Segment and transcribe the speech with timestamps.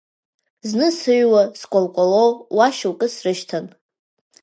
[0.69, 2.23] Зны, сыҩуа, скәал-кәало
[2.55, 3.65] уа шьоукы срышьҭан…